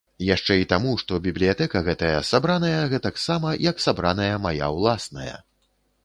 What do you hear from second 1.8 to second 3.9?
гэтая сабраная гэтаксама, як